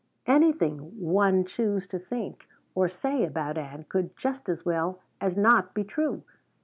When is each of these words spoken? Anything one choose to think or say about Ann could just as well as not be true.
Anything 0.25 0.77
one 0.99 1.45
choose 1.45 1.85
to 1.85 1.99
think 1.99 2.47
or 2.73 2.89
say 2.89 3.23
about 3.23 3.55
Ann 3.59 3.85
could 3.87 4.17
just 4.17 4.49
as 4.49 4.65
well 4.65 4.99
as 5.21 5.37
not 5.37 5.75
be 5.75 5.83
true. 5.83 6.23